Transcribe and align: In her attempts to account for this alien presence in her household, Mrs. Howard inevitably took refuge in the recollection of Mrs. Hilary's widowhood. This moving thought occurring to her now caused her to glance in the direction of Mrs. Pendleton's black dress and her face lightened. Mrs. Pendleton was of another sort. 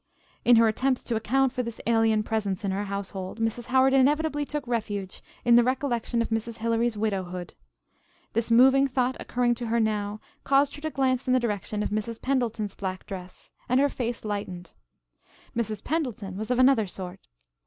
In 0.43 0.55
her 0.55 0.67
attempts 0.67 1.03
to 1.03 1.15
account 1.15 1.53
for 1.53 1.61
this 1.61 1.79
alien 1.85 2.23
presence 2.23 2.65
in 2.65 2.71
her 2.71 2.85
household, 2.85 3.39
Mrs. 3.39 3.67
Howard 3.67 3.93
inevitably 3.93 4.45
took 4.45 4.65
refuge 4.67 5.21
in 5.45 5.55
the 5.57 5.63
recollection 5.63 6.23
of 6.23 6.29
Mrs. 6.29 6.57
Hilary's 6.57 6.97
widowhood. 6.97 7.53
This 8.33 8.49
moving 8.49 8.87
thought 8.87 9.15
occurring 9.19 9.53
to 9.61 9.67
her 9.67 9.79
now 9.79 10.19
caused 10.43 10.73
her 10.73 10.81
to 10.81 10.89
glance 10.89 11.27
in 11.27 11.35
the 11.35 11.39
direction 11.39 11.83
of 11.83 11.91
Mrs. 11.91 12.19
Pendleton's 12.19 12.73
black 12.73 13.05
dress 13.05 13.51
and 13.69 13.79
her 13.79 13.89
face 13.89 14.25
lightened. 14.25 14.73
Mrs. 15.55 15.83
Pendleton 15.83 16.35
was 16.35 16.49
of 16.49 16.57
another 16.57 16.87
sort. 16.87 17.27